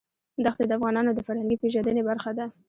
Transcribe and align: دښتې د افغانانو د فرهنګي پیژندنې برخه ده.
دښتې 0.45 0.65
د 0.67 0.71
افغانانو 0.77 1.11
د 1.13 1.19
فرهنګي 1.27 1.57
پیژندنې 1.61 2.01
برخه 2.09 2.31
ده. 2.37 2.45